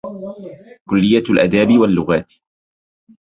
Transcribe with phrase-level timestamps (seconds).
[0.89, 2.31] كلية الأداب واللغات